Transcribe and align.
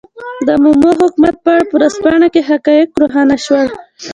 د 0.47 0.49
مومو 0.63 0.91
حکومت 0.99 1.35
په 1.43 1.49
اړه 1.55 1.65
په 1.69 1.73
ورځپاڼه 1.77 2.27
کې 2.33 2.41
حقایق 2.49 2.89
روښانه 3.01 3.35
شول. 3.45 3.67